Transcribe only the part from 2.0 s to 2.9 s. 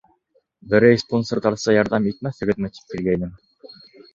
итмәҫһегеҙме, тип